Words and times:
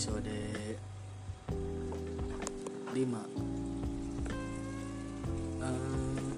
episode 0.00 0.32
5 2.96 2.96
Eh, 5.60 6.32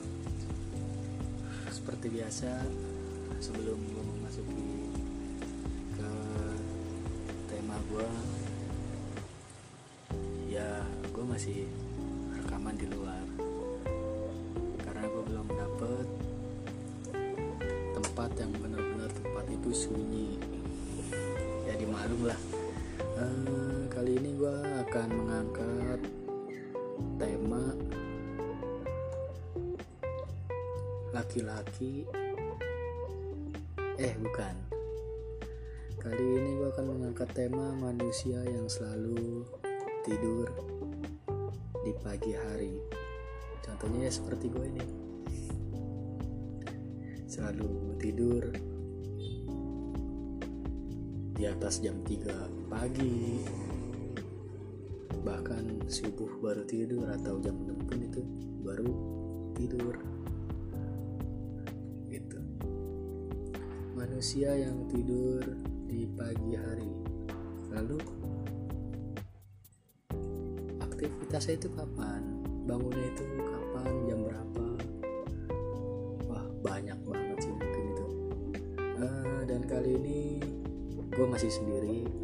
Seperti 1.71 2.11
biasa, 2.11 2.59
sebelum 3.39 3.79
gue 3.79 4.03
memasuki 4.03 4.91
ke 5.95 6.11
tema 7.47 7.79
gue, 7.87 8.11
ya 10.51 10.83
gue 11.15 11.23
masih 11.23 11.71
rekaman 12.43 12.75
di 12.75 12.91
luar. 12.91 13.23
Karena 14.83 15.07
gue 15.07 15.23
belum 15.23 15.47
dapet 15.47 16.07
tempat 17.95 18.31
yang 18.43 18.51
benar-benar 18.59 19.11
tempat 19.23 19.47
itu 19.55 19.71
sunyi. 19.71 20.35
Jadi 21.71 21.87
malum 21.87 22.27
lah 22.27 22.62
akan 24.93 25.25
mengangkat 25.25 26.01
tema 27.17 27.65
laki-laki. 31.17 32.05
Eh 33.97 34.13
bukan. 34.21 34.55
Kali 35.97 36.21
ini 36.37 36.61
gue 36.61 36.69
akan 36.77 36.85
mengangkat 36.93 37.25
tema 37.33 37.73
manusia 37.73 38.37
yang 38.45 38.69
selalu 38.69 39.49
tidur 40.05 40.53
di 41.89 41.97
pagi 42.05 42.37
hari. 42.37 42.77
Contohnya 43.65 44.05
ya 44.05 44.13
seperti 44.13 44.53
gue 44.53 44.67
ini. 44.77 44.87
Selalu 47.33 47.97
tidur 47.97 48.45
di 51.33 51.49
atas 51.49 51.81
jam 51.81 51.97
3 52.05 52.69
pagi 52.69 53.72
bahkan 55.23 55.79
subuh 55.87 56.29
baru 56.43 56.67
tidur 56.67 57.07
atau 57.07 57.39
jam 57.39 57.55
6 57.55 57.87
pun 57.87 57.99
itu 58.03 58.21
baru 58.67 58.91
tidur. 59.55 59.95
Gitu. 62.11 62.39
Manusia 63.95 64.51
yang 64.59 64.91
tidur 64.91 65.47
di 65.87 66.11
pagi 66.11 66.59
hari. 66.59 66.91
Lalu 67.71 67.99
aktivitasnya 70.83 71.55
itu 71.55 71.71
kapan? 71.71 72.43
Bangunnya 72.67 73.07
itu 73.15 73.23
kapan? 73.47 73.93
Jam 74.11 74.19
berapa? 74.27 74.67
Wah 76.27 76.47
banyak 76.67 76.99
banget 77.07 77.39
sih 77.47 77.53
mungkin 77.55 77.85
itu. 77.95 78.07
Eh, 78.99 79.41
dan 79.47 79.63
kali 79.71 79.99
ini 80.03 80.43
gue 81.15 81.27
masih 81.31 81.53
sendiri 81.53 82.22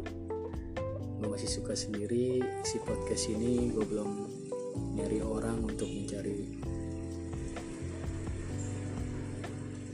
masih 1.39 1.63
suka 1.63 1.71
sendiri 1.71 2.43
si 2.67 2.83
podcast 2.83 3.31
ini 3.31 3.71
gue 3.71 3.79
belum 3.87 4.27
nyari 4.99 5.23
orang 5.23 5.63
untuk 5.63 5.87
mencari 5.87 6.59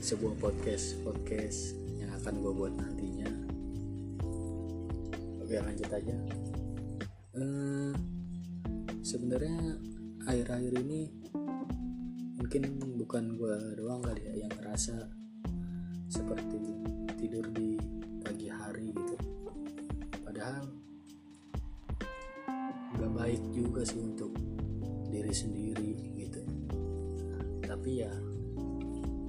sebuah 0.02 0.42
podcast 0.42 0.98
podcast 1.06 1.78
yang 2.02 2.10
akan 2.18 2.42
gue 2.42 2.50
buat 2.50 2.74
nantinya. 2.74 3.30
Oke 5.46 5.54
lanjut 5.62 5.86
aja. 5.86 6.16
Eh, 7.38 7.94
sebenarnya 9.06 9.78
akhir-akhir 10.26 10.82
ini 10.82 11.14
mungkin 12.42 12.62
bukan 12.98 13.38
gue 13.38 13.56
doang 13.78 14.02
kali 14.02 14.18
ya 14.26 14.34
yang 14.42 14.50
ngerasa 14.50 14.98
tapi 27.86 28.02
ya 28.02 28.10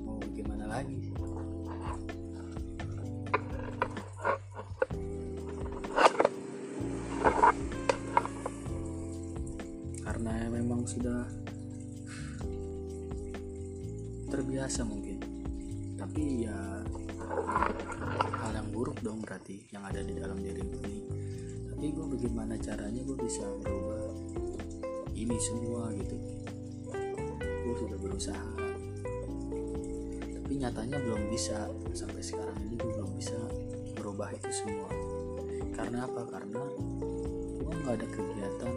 mau 0.02 0.18
gimana 0.34 0.66
lagi? 0.66 1.14
Karena 10.02 10.50
memang 10.50 10.90
sudah 10.90 11.30
terbiasa 14.26 14.82
mungkin. 14.90 15.22
Tapi 15.94 16.50
ya 16.50 16.58
hal 18.42 18.52
yang 18.58 18.74
buruk 18.74 18.98
dong 19.06 19.22
berarti 19.22 19.70
yang 19.70 19.86
ada 19.86 20.02
di 20.02 20.18
dalam 20.18 20.42
diri 20.42 20.66
ini 20.66 20.98
tapi 21.78 21.94
gue 21.94 22.06
bagaimana 22.10 22.58
caranya 22.58 23.06
gue 23.06 23.18
bisa 23.22 23.46
merubah 23.62 24.02
ini 25.14 25.38
semua 25.38 25.94
gitu 25.94 26.18
sudah 27.78 27.98
berusaha. 28.02 28.52
Tapi 30.34 30.54
nyatanya 30.58 30.98
belum 30.98 31.30
bisa. 31.30 31.70
Sampai 31.94 32.24
sekarang 32.26 32.58
ini 32.66 32.76
gue 32.80 32.92
belum 32.98 33.12
bisa 33.14 33.38
merubah 34.00 34.34
itu 34.34 34.50
semua. 34.50 34.90
Karena 35.76 36.10
apa? 36.10 36.26
Karena 36.26 36.64
gue 37.62 37.76
nggak 37.84 37.96
ada 38.00 38.08
kegiatan 38.08 38.76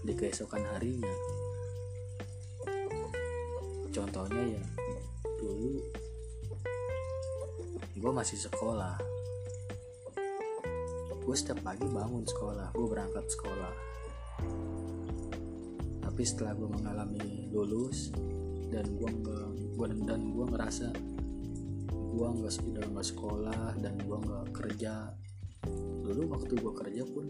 di 0.00 0.12
keesokan 0.16 0.64
harinya. 0.74 1.14
Contohnya 3.90 4.42
ya 4.58 4.64
dulu 5.38 5.82
gue 8.00 8.12
masih 8.16 8.38
sekolah. 8.40 8.96
Gue 11.20 11.36
setiap 11.36 11.60
pagi 11.60 11.84
bangun 11.84 12.24
sekolah 12.24 12.72
gue 12.72 12.86
berangkat 12.88 13.28
sekolah. 13.28 13.74
Tapi 16.00 16.22
setelah 16.24 16.56
gue 16.56 16.68
mengalami 16.70 17.52
lulus 17.52 18.08
dan 18.70 18.86
gue 18.94 19.10
nggak 19.10 19.50
dan 20.06 20.30
gue 20.30 20.46
ngerasa 20.46 20.88
gue 21.90 22.26
nggak 22.26 22.52
sudah 22.52 22.84
nggak 22.84 23.06
sekolah 23.06 23.74
dan 23.78 23.94
gue 23.98 24.18
nggak 24.18 24.46
kerja. 24.54 25.14
Dulu 26.04 26.36
waktu 26.36 26.52
gue 26.58 26.72
kerja 26.74 27.02
pun 27.06 27.26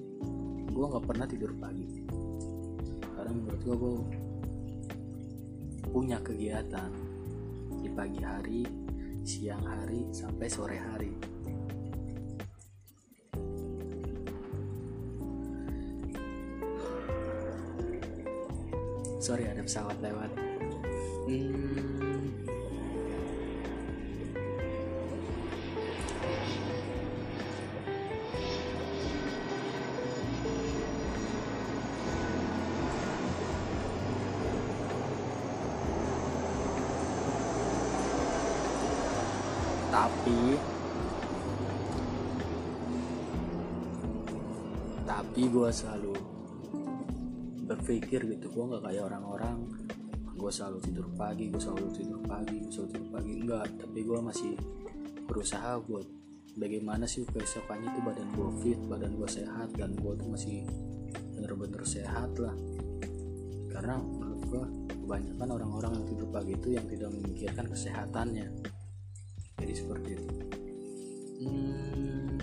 gue 0.68 0.84
nggak 0.84 1.04
pernah 1.04 1.26
tidur 1.28 1.52
pagi. 1.56 1.88
Karena 3.16 3.32
menurut 3.32 3.60
gue 3.60 3.76
gue 3.76 3.94
punya 5.90 6.18
kegiatan 6.22 6.90
di 7.80 7.88
pagi 7.92 8.20
hari 8.24 8.62
siang 9.22 9.64
hari 9.64 10.10
sampai 10.10 10.46
sore 10.48 10.78
hari. 10.80 11.12
Sorry 19.20 19.44
ada 19.44 19.60
pesawat 19.60 20.00
lewat 20.00 20.49
tapi 21.20 21.60
tapi 45.08 45.42
gue 45.50 45.70
selalu 45.74 46.14
berpikir 47.66 48.22
gitu. 48.26 48.46
Gue 48.50 48.64
nggak 48.70 48.82
kayak 48.86 49.02
orang-orang 49.10 49.58
gue 50.40 50.48
selalu 50.48 50.78
tidur 50.80 51.06
pagi 51.20 51.52
gue 51.52 51.60
selalu 51.60 51.86
tidur 51.92 52.20
pagi 52.24 52.56
gue 52.64 52.72
selalu 52.72 52.88
tidur 52.96 53.08
pagi. 53.12 53.32
Enggak 53.36 53.66
tapi 53.76 53.98
gue 54.00 54.18
masih 54.24 54.52
berusaha 55.28 55.76
buat 55.84 56.06
bagaimana 56.56 57.04
sih 57.04 57.28
keesokannya 57.28 57.92
itu 57.92 58.00
badan 58.00 58.28
gue 58.32 58.48
fit 58.64 58.80
badan 58.88 59.12
gue 59.20 59.28
sehat 59.28 59.68
dan 59.76 59.92
gue 59.94 60.12
tuh 60.16 60.28
masih 60.32 60.64
bener-bener 61.36 61.82
sehat 61.84 62.32
lah. 62.40 62.56
Karena 63.68 64.00
menurut 64.00 64.42
gue 64.48 64.64
kebanyakan 65.04 65.48
orang-orang 65.60 65.92
yang 66.00 66.06
tidur 66.08 66.28
pagi 66.32 66.52
itu 66.56 66.68
yang 66.72 66.86
tidak 66.88 67.10
memikirkan 67.12 67.66
kesehatannya. 67.68 68.48
Jadi 69.60 69.72
seperti 69.76 70.08
itu. 70.16 70.26
Hmm, 71.40 72.36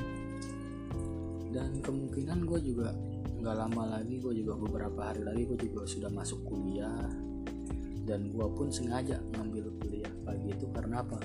dan 1.53 1.69
kemungkinan 1.81 2.45
gue 2.45 2.59
juga 2.61 2.93
nggak 3.37 3.55
lama 3.57 3.83
lagi 3.97 4.17
gue 4.17 4.33
juga 4.33 4.57
beberapa 4.57 5.13
hari 5.13 5.21
lagi 5.21 5.45
gue 5.45 5.57
juga 5.69 5.85
sudah 5.85 6.09
masuk 6.09 6.41
kuliah 6.45 7.05
dan 8.07 8.31
gue 8.31 8.47
pun 8.55 8.71
sengaja 8.71 9.19
ngambil 9.35 9.67
kuliah 9.83 10.07
pagi 10.23 10.55
itu 10.55 10.63
karena 10.71 11.03
apa? 11.03 11.19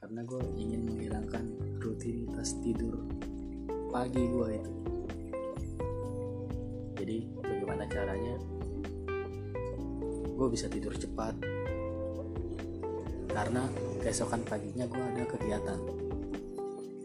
Karena 0.00 0.24
gue 0.24 0.40
ingin 0.56 0.88
menghilangkan 0.88 1.44
rutinitas 1.76 2.56
tidur 2.64 3.04
pagi 3.92 4.24
gue 4.24 4.48
itu. 4.56 4.72
Jadi 6.96 7.16
bagaimana 7.36 7.84
caranya? 7.84 8.36
Gue 10.32 10.48
bisa 10.48 10.72
tidur 10.72 10.96
cepat. 10.96 11.36
Karena 13.28 13.68
keesokan 14.00 14.40
paginya 14.48 14.88
gue 14.88 15.04
ada 15.04 15.24
kegiatan. 15.28 15.80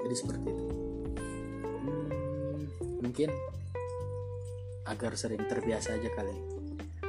Jadi 0.08 0.16
seperti 0.16 0.48
itu. 0.48 0.66
Hmm, 1.84 2.64
mungkin 3.04 3.30
agar 4.88 5.20
sering 5.20 5.44
terbiasa 5.52 6.00
aja 6.00 6.08
kali 6.16 6.57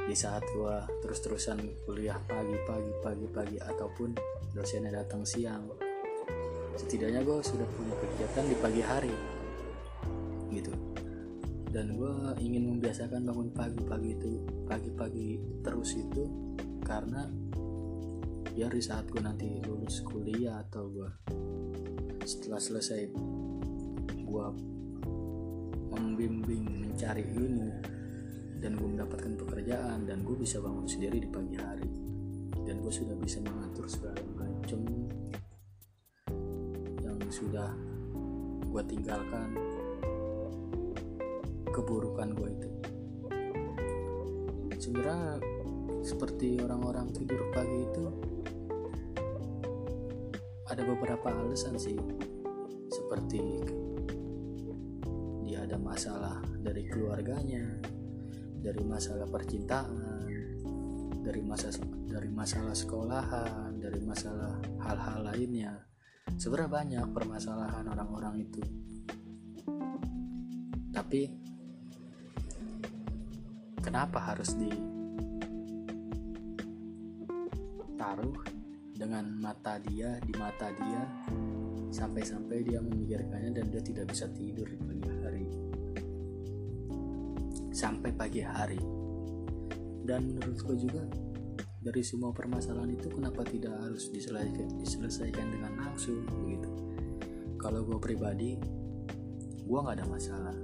di 0.09 0.17
saat 0.17 0.41
gue 0.41 1.05
terus-terusan 1.05 1.85
kuliah 1.85 2.17
pagi 2.25 2.57
pagi 2.65 2.93
pagi 2.97 3.27
pagi 3.29 3.57
ataupun 3.61 4.17
dosennya 4.57 5.05
datang 5.05 5.21
siang. 5.21 5.69
Setidaknya 6.73 7.21
gue 7.21 7.37
sudah 7.45 7.69
punya 7.77 7.93
kegiatan 7.93 8.45
di 8.49 8.57
pagi 8.57 8.81
hari 8.81 9.13
gitu. 10.49 10.73
Dan 11.69 11.93
gue 11.93 12.13
ingin 12.41 12.73
membiasakan 12.73 13.21
bangun 13.21 13.53
pagi-pagi 13.53 14.17
itu 14.17 14.41
pagi-pagi 14.65 15.61
terus 15.61 15.93
itu 15.93 16.25
karena 16.81 17.29
biar 18.49 18.73
di 18.73 18.81
saat 18.81 19.05
gue 19.13 19.21
nanti 19.21 19.61
lulus 19.61 20.01
kuliah 20.01 20.65
atau 20.65 20.89
gue 20.89 21.09
setelah 22.25 22.57
selesai 22.57 23.13
gue 24.25 24.45
membimbing 25.93 26.89
mencari 26.89 27.29
ilmu 27.29 27.98
dan 28.59 28.75
gue 28.75 28.87
mendapatkan 28.91 29.39
pekerjaan 29.39 30.03
dan 30.03 30.19
gue 30.27 30.35
bisa 30.35 30.59
bangun 30.59 30.83
sendiri 30.83 31.23
di 31.23 31.29
pagi 31.31 31.55
hari. 31.55 31.87
Dan 32.67 32.83
gue 32.83 32.91
sudah 32.91 33.15
bisa 33.15 33.39
mengatur 33.39 33.87
segala 33.87 34.19
macam 34.35 34.83
yang 36.99 37.17
sudah 37.31 37.71
gue 38.67 38.83
tinggalkan. 38.85 39.55
Keburukan 41.71 42.35
gue 42.35 42.49
itu. 42.51 42.69
Sebenarnya 44.79 45.39
seperti 46.03 46.59
orang-orang 46.59 47.11
tidur 47.15 47.39
pagi 47.55 47.79
itu 47.87 48.05
ada 50.67 50.83
beberapa 50.83 51.31
alasan 51.31 51.79
sih. 51.79 51.95
Seperti 52.91 53.63
dia 55.47 55.63
ada 55.63 55.79
masalah 55.79 56.43
dari 56.59 56.85
keluarganya 56.85 57.98
dari 58.59 58.83
masalah 58.83 59.27
percintaan 59.27 60.27
dari 61.19 61.41
masa 61.43 61.69
dari 62.07 62.29
masalah 62.31 62.73
sekolahan 62.73 63.75
dari 63.77 63.99
masalah 64.01 64.59
hal-hal 64.81 65.19
lainnya. 65.23 65.85
Sebenarnya 66.39 66.71
banyak 66.71 67.05
permasalahan 67.11 67.85
orang-orang 67.89 68.45
itu? 68.45 68.61
Tapi 70.89 71.21
kenapa 73.83 74.19
harus 74.31 74.53
ditaruh 77.97 78.39
dengan 78.93 79.25
mata 79.39 79.79
dia 79.79 80.19
di 80.21 80.33
mata 80.35 80.69
dia 80.75 81.01
sampai-sampai 81.89 82.61
dia 82.61 82.79
memikirkannya 82.83 83.49
dan 83.55 83.65
dia 83.71 83.81
tidak 83.81 84.11
bisa 84.13 84.29
tidur 84.35 84.69
di 84.69 84.77
pagi 84.77 85.03
hari 85.09 85.18
sampai 87.79 88.11
pagi 88.11 88.43
hari. 88.43 88.75
Dan 90.03 90.35
menurutku 90.35 90.75
juga 90.75 91.07
dari 91.79 92.03
semua 92.03 92.35
permasalahan 92.35 92.91
itu 92.91 93.07
kenapa 93.07 93.47
tidak 93.47 93.71
harus 93.79 94.11
diselesaikan, 94.11 94.67
diselesaikan 94.83 95.47
dengan 95.47 95.79
langsung 95.79 96.27
begitu? 96.27 96.67
Kalau 97.55 97.87
gue 97.87 97.95
pribadi 98.03 98.59
gue 99.63 99.79
nggak 99.79 99.95
ada 99.95 100.07
masalah. 100.11 100.57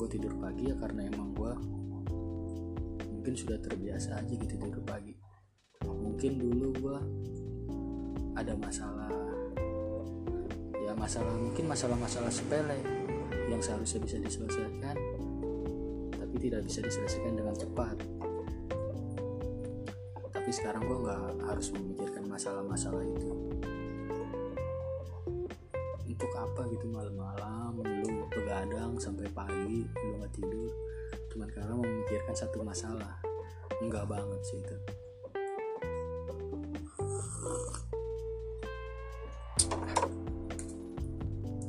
Gue 0.00 0.08
tidur 0.08 0.32
pagi 0.40 0.72
ya 0.72 0.76
karena 0.80 1.12
emang 1.12 1.36
gue 1.36 1.52
mungkin 3.12 3.34
sudah 3.36 3.60
terbiasa 3.60 4.24
aja 4.24 4.32
gitu 4.32 4.56
tidur 4.56 4.80
pagi. 4.88 5.12
Mungkin 5.84 6.32
dulu 6.40 6.68
gue 6.72 6.98
ada 8.32 8.54
masalah 8.56 9.12
ya 10.78 10.94
masalah 10.94 11.34
mungkin 11.36 11.68
masalah-masalah 11.68 12.32
sepele 12.32 12.80
yang 13.50 13.60
seharusnya 13.60 14.00
bisa 14.00 14.16
diselesaikan 14.22 14.96
tidak 16.38 16.62
bisa 16.64 16.80
diselesaikan 16.80 17.34
dengan 17.34 17.54
cepat. 17.58 17.96
Tapi 20.32 20.50
sekarang 20.54 20.86
gue 20.86 20.98
nggak 21.04 21.44
harus 21.44 21.68
memikirkan 21.74 22.24
masalah-masalah 22.24 23.04
itu. 23.04 23.32
Untuk 26.08 26.32
apa 26.34 26.66
gitu 26.72 26.86
malam-malam 26.90 27.78
lu 27.78 28.26
begadang 28.32 28.98
sampai 28.98 29.28
pagi 29.30 29.84
lu 29.86 30.18
nggak 30.18 30.32
tidur. 30.34 30.72
Cuman 31.30 31.52
karena 31.52 31.74
memikirkan 31.76 32.34
satu 32.34 32.64
masalah. 32.64 33.20
Enggak 33.78 34.08
banget 34.08 34.40
sih 34.42 34.58
itu. 34.58 34.76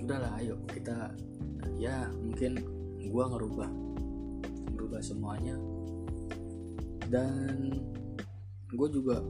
Udahlah 0.01 0.33
ayo 0.41 0.57
kita 0.71 1.13
ya 1.77 2.09
mungkin 2.17 2.57
gua 3.13 3.29
ngerubah 3.29 3.88
ngerubah 4.99 5.15
semuanya. 5.15 5.55
Dan 7.07 7.71
gue 8.69 8.89
juga 8.91 9.23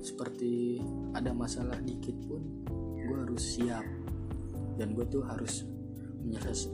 seperti 0.00 0.80
ada 1.12 1.34
masalah 1.34 1.76
dikit 1.82 2.14
pun 2.30 2.40
gue 2.94 3.16
harus 3.18 3.42
siap. 3.58 3.82
Dan 4.78 4.94
gue 4.94 5.04
tuh 5.10 5.26
harus 5.26 5.66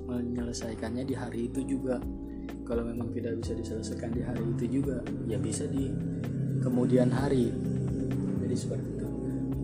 menyelesaikannya 0.04 1.08
di 1.08 1.16
hari 1.16 1.48
itu 1.48 1.64
juga. 1.64 1.96
Kalau 2.68 2.84
memang 2.84 3.08
tidak 3.12 3.40
bisa 3.40 3.56
diselesaikan 3.56 4.12
di 4.12 4.20
hari 4.24 4.44
itu 4.44 4.80
juga 4.80 5.00
ya 5.24 5.40
bisa 5.40 5.64
di 5.64 5.88
kemudian 6.60 7.08
hari. 7.08 7.48
Jadi 8.44 8.56
seperti 8.56 8.88
itu. 9.00 9.08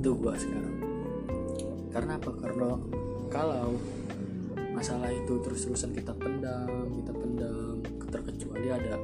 Itu 0.01 0.11
gue 0.17 0.33
sekarang. 0.33 0.77
Karena 1.93 2.17
apa? 2.17 2.33
Karena 2.41 2.69
kalau 3.29 3.77
masalah 4.73 5.13
itu 5.13 5.37
terus-terusan 5.45 5.93
kita 5.93 6.17
pendam 6.17 6.80
terkecuali 8.71 8.87
ada 8.87 9.03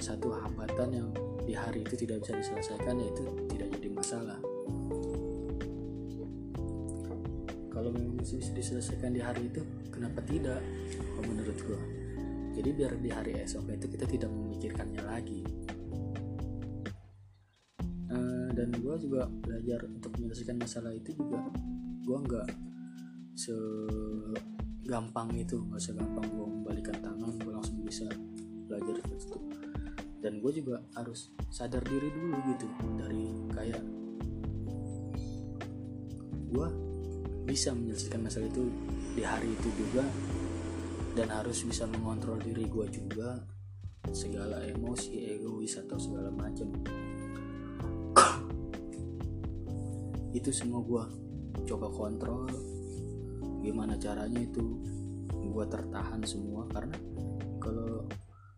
satu 0.00 0.32
hambatan 0.32 0.88
yang 0.88 1.12
di 1.44 1.52
hari 1.52 1.84
itu 1.84 2.00
tidak 2.00 2.24
bisa 2.24 2.32
diselesaikan 2.40 2.96
yaitu 2.96 3.28
tidak 3.52 3.68
jadi 3.76 3.92
masalah. 3.92 4.40
Kalau 7.68 7.92
memang 7.92 8.16
bisa 8.16 8.40
diselesaikan 8.56 9.12
di 9.12 9.20
hari 9.20 9.52
itu 9.52 9.60
kenapa 9.92 10.24
tidak? 10.24 10.64
Kalau 10.96 11.28
menurut 11.28 11.60
gua. 11.68 11.76
Jadi 12.56 12.72
biar 12.72 12.96
di 12.96 13.12
hari 13.12 13.36
esok 13.36 13.68
itu 13.68 13.84
kita 13.84 14.08
tidak 14.08 14.32
memikirkannya 14.32 15.04
lagi. 15.04 15.44
Uh, 18.08 18.48
dan 18.56 18.72
gua 18.80 18.96
juga 18.96 19.28
belajar 19.28 19.84
untuk 19.84 20.08
menyelesaikan 20.16 20.56
masalah 20.56 20.96
itu 20.96 21.12
juga 21.12 21.36
gua 22.08 22.24
nggak 22.24 22.48
segampang 23.36 25.36
itu 25.36 25.60
nggak 25.68 25.84
segampang 25.84 26.24
gua 26.32 26.48
membalikan 26.48 26.96
tangan 27.04 27.36
gua 27.44 27.60
langsung 27.60 27.84
bisa 27.84 28.08
belajar 28.66 28.98
itu. 28.98 29.38
Dan 30.20 30.42
gue 30.42 30.52
juga 30.52 30.82
harus 30.98 31.30
sadar 31.48 31.80
diri 31.86 32.10
dulu 32.10 32.34
gitu 32.50 32.66
dari 32.98 33.24
kayak 33.54 33.82
gue 36.50 36.68
bisa 37.46 37.70
menyelesaikan 37.70 38.26
masalah 38.26 38.50
itu 38.50 38.66
di 39.14 39.22
hari 39.22 39.54
itu 39.54 39.68
juga 39.78 40.02
dan 41.14 41.30
harus 41.30 41.62
bisa 41.62 41.86
mengontrol 41.88 42.42
diri 42.42 42.66
gue 42.66 42.86
juga 42.90 43.38
segala 44.10 44.66
emosi 44.66 45.38
egois 45.38 45.78
atau 45.78 45.96
segala 45.96 46.30
macam. 46.30 46.68
Itu 50.38 50.52
semua 50.52 50.84
gue 50.84 51.26
coba 51.64 51.88
kontrol 51.88 52.44
gimana 53.64 53.96
caranya 53.98 54.44
itu 54.44 54.62
gue 55.32 55.64
tertahan 55.66 56.20
semua 56.22 56.68
karena 56.68 56.94
kalau 57.58 58.04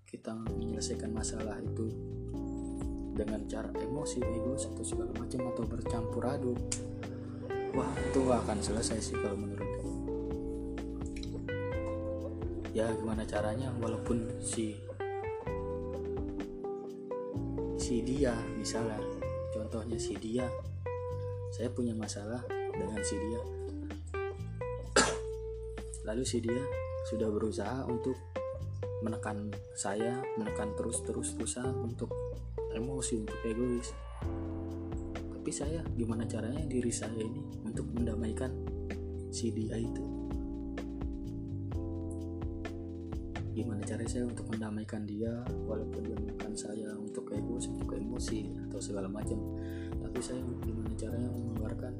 kita 0.08 0.32
menyelesaikan 0.32 1.12
masalah 1.12 1.60
itu 1.60 1.92
dengan 3.12 3.44
cara 3.44 3.68
emosi, 3.76 4.24
egois 4.24 4.64
atau 4.72 4.80
segala 4.80 5.12
macam 5.20 5.52
atau 5.52 5.64
bercampur 5.68 6.22
aduk, 6.24 6.56
wah 7.76 7.92
itu 8.08 8.20
akan 8.24 8.58
selesai 8.64 8.98
sih 9.04 9.16
kalau 9.20 9.36
menurut 9.36 9.68
ya 12.72 12.88
gimana 12.94 13.26
caranya? 13.26 13.68
Walaupun 13.76 14.38
si 14.40 14.78
si 17.76 18.04
dia 18.04 18.36
misalnya 18.54 19.00
contohnya 19.50 19.98
si 19.98 20.14
dia 20.20 20.46
saya 21.50 21.68
punya 21.74 21.92
masalah 21.92 22.44
dengan 22.70 23.00
si 23.02 23.16
dia. 23.18 23.40
Lalu 26.06 26.22
si 26.22 26.38
dia 26.38 26.62
sudah 27.08 27.28
berusaha 27.32 27.88
untuk 27.88 28.27
menekan 29.08 29.48
saya 29.72 30.20
menekan 30.36 30.76
terus 30.76 31.00
terus 31.00 31.32
terusan 31.32 31.72
untuk 31.80 32.12
emosi 32.76 33.24
untuk 33.24 33.40
egois. 33.40 33.96
Tapi 35.32 35.48
saya 35.48 35.80
gimana 35.96 36.28
caranya 36.28 36.60
diri 36.68 36.92
saya 36.92 37.16
ini 37.16 37.40
untuk 37.64 37.88
mendamaikan 37.96 38.52
si 39.32 39.48
dia 39.48 39.80
itu? 39.80 40.04
Gimana 43.56 43.80
cara 43.88 44.04
saya 44.04 44.28
untuk 44.28 44.44
mendamaikan 44.52 45.08
dia 45.08 45.32
walaupun 45.64 46.04
dia 46.04 46.16
menekan 46.20 46.52
saya 46.52 46.92
untuk 46.92 47.32
ego 47.32 47.56
untuk 47.56 47.96
emosi 47.96 48.52
atau 48.68 48.76
segala 48.76 49.08
macam. 49.08 49.40
Tapi 50.04 50.20
saya 50.20 50.44
gimana 50.68 50.92
caranya 51.00 51.32
mengeluarkan 51.32 51.94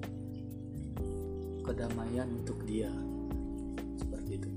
kedamaian 1.65 2.29
untuk 2.37 2.61
dia? 2.69 2.93
Seperti 3.97 4.45
itu. 4.45 4.51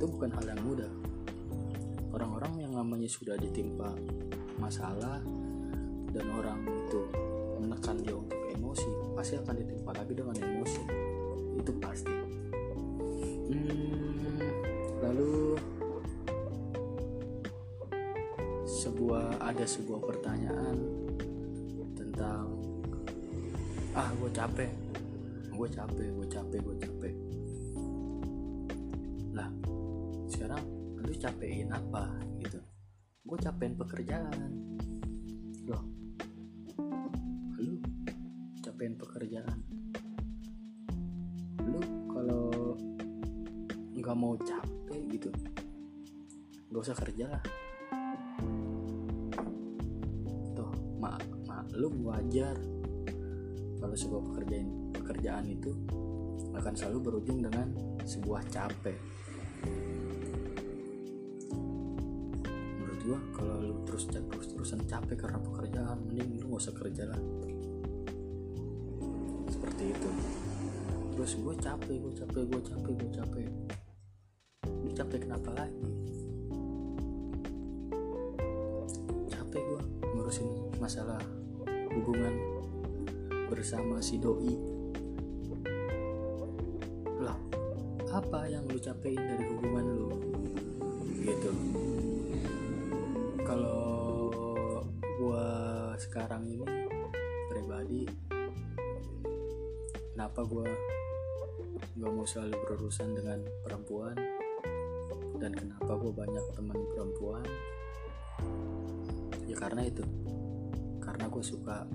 Itu 0.00 0.08
bukan 0.08 0.32
hal 0.32 0.48
yang 0.48 0.64
mudah 0.64 1.09
orang-orang 2.10 2.66
yang 2.66 2.72
namanya 2.74 3.06
sudah 3.06 3.38
ditimpa 3.38 3.94
masalah 4.58 5.22
dan 6.10 6.26
orang 6.34 6.66
itu 6.66 7.00
menekan 7.60 7.96
dia 8.02 8.16
untuk 8.16 8.40
emosi 8.50 8.88
pasti 9.14 9.36
akan 9.38 9.54
ditimpa 9.56 9.90
lagi 9.94 10.12
dengan 10.16 10.36
emosi. 10.36 10.82
Itu 11.60 11.72
pasti. 11.78 12.14
Hmm, 13.50 14.38
lalu 15.02 15.58
sebuah 18.64 19.42
ada 19.42 19.66
sebuah 19.66 20.00
pertanyaan 20.06 20.76
tentang 21.92 22.48
ah 23.92 24.08
gue 24.16 24.30
capek 24.30 24.70
gue 25.50 25.68
capek 25.68 26.08
gue 26.14 26.26
capek 26.30 26.58
gue 26.62 26.76
capek 26.80 27.14
lu 31.20 31.28
capekin 31.28 31.68
apa 31.68 32.16
gitu. 32.40 32.56
Gue 33.28 33.36
capekin 33.36 33.76
pekerjaan. 33.76 34.50
Loh. 35.68 35.84
Lu 37.60 37.76
capekin 38.64 38.96
pekerjaan? 38.96 39.58
Lu 41.60 41.76
kalau 42.08 42.72
nggak 44.00 44.16
mau 44.16 44.32
capek 44.40 45.00
gitu 45.12 45.28
gak 46.72 46.88
usah 46.88 46.96
kerja 46.96 47.36
lah. 47.36 47.44
Tuh 50.56 50.72
mak 50.96 51.20
maklum 51.44 52.00
wajar 52.08 52.56
kalau 53.76 53.92
sebuah 53.92 54.22
pekerjaan 54.24 54.68
pekerjaan 54.96 55.44
itu 55.52 55.76
akan 56.56 56.72
selalu 56.72 57.12
berujung 57.12 57.44
dengan 57.44 57.68
sebuah 58.08 58.40
capek 58.48 59.20
terus 64.08 64.24
terus 64.32 64.46
terusan 64.48 64.80
capek 64.88 65.28
karena 65.28 65.36
pekerjaan 65.42 65.98
mending 66.08 66.40
lu 66.40 66.56
gak 66.56 66.62
usah 66.64 66.74
kerja 66.76 67.04
lah 67.04 67.20
seperti 69.50 69.92
itu 69.92 70.10
terus 71.12 71.32
gue 71.36 71.54
capek 71.60 71.96
gue 72.00 72.12
capek 72.16 72.42
gue 72.48 72.60
capek 72.64 72.92
gue 72.96 73.10
capek 73.12 73.46
lu 74.64 74.90
capek 74.96 75.18
kenapa 75.28 75.50
lagi 75.52 75.90
capek 79.28 79.60
gue 79.60 79.82
ngurusin 80.16 80.48
masalah 80.80 81.20
hubungan 81.92 82.34
bersama 83.52 84.00
si 84.00 84.16
doi 84.16 84.54
lah 87.20 87.36
apa 88.16 88.48
yang 88.48 88.64
lu 88.64 88.80
capein 88.80 89.18
dari 89.18 89.44
hubungan 89.44 89.89
sekarang 96.10 96.42
ini 96.42 96.66
pribadi 97.46 98.02
kenapa 100.10 100.42
gua 100.42 100.66
gak 102.02 102.10
mau 102.10 102.26
selalu 102.26 102.58
berurusan 102.66 103.14
dengan 103.14 103.38
perempuan? 103.62 104.18
Dan 105.38 105.54
kenapa 105.54 105.94
gue 105.94 106.10
banyak 106.10 106.44
teman 106.58 106.82
perempuan? 106.90 107.46
Ya 109.46 109.54
karena 109.54 109.86
itu. 109.86 110.02
Karena 110.98 111.30
gue 111.30 111.44
suka 111.46 111.86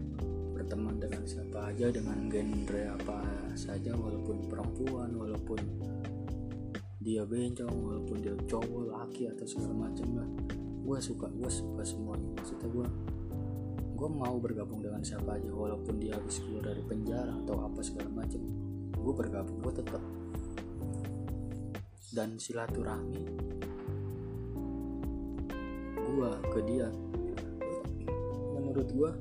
berteman 0.55 0.95
dengan 0.95 1.27
siapa 1.27 1.75
aja 1.75 1.91
dengan 1.91 2.31
genre 2.31 2.83
apa 2.95 3.19
saja 3.59 3.91
walaupun 3.99 4.47
perempuan 4.47 5.11
walaupun 5.11 5.59
dia 7.03 7.27
bencong 7.27 7.75
walaupun 7.83 8.17
dia 8.23 8.33
cowok 8.47 8.95
laki 8.95 9.27
atau 9.27 9.43
segala 9.43 9.91
macam 9.91 10.07
lah. 10.23 10.29
Gue 10.87 10.97
suka 11.03 11.27
gue 11.35 11.51
suka 11.51 11.83
semuanya. 11.83 12.31
Maksudnya 12.39 12.69
gue 12.71 12.87
gue 14.05 14.13
mau 14.21 14.37
bergabung 14.37 14.85
dengan 14.85 15.01
siapa 15.01 15.33
aja 15.33 15.49
walaupun 15.49 15.97
dia 15.97 16.13
habis 16.13 16.37
keluar 16.37 16.69
dari 16.69 16.85
penjara 16.85 17.41
atau 17.41 17.65
apa 17.65 17.81
segala 17.81 18.13
macam 18.13 18.37
gue 18.93 19.13
bergabung 19.17 19.57
gue 19.65 19.73
tetap 19.81 19.97
dan 22.13 22.37
silaturahmi. 22.39 23.25
Gue 25.99 26.29
ke 26.53 26.59
dia. 26.63 26.87
Menurut 28.53 28.87
gue 28.93 29.11